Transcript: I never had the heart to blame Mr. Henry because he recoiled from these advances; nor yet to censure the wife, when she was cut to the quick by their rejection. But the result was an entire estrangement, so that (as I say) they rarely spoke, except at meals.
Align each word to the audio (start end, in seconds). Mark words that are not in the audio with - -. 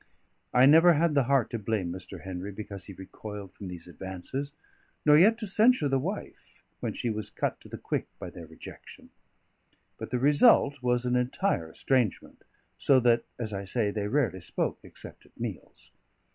I 0.51 0.65
never 0.65 0.93
had 0.93 1.13
the 1.13 1.25
heart 1.25 1.51
to 1.51 1.59
blame 1.59 1.91
Mr. 1.91 2.21
Henry 2.23 2.51
because 2.51 2.85
he 2.85 2.93
recoiled 2.93 3.53
from 3.53 3.67
these 3.67 3.87
advances; 3.87 4.51
nor 5.05 5.15
yet 5.15 5.37
to 5.37 5.45
censure 5.45 5.87
the 5.87 5.99
wife, 5.99 6.63
when 6.79 6.93
she 6.93 7.11
was 7.11 7.29
cut 7.29 7.61
to 7.61 7.69
the 7.69 7.77
quick 7.77 8.07
by 8.17 8.31
their 8.31 8.47
rejection. 8.47 9.11
But 9.99 10.09
the 10.09 10.17
result 10.17 10.81
was 10.81 11.05
an 11.05 11.15
entire 11.15 11.69
estrangement, 11.69 12.43
so 12.79 12.99
that 13.01 13.25
(as 13.37 13.53
I 13.53 13.63
say) 13.65 13.91
they 13.91 14.07
rarely 14.07 14.41
spoke, 14.41 14.79
except 14.81 15.23
at 15.27 15.39
meals. 15.39 15.91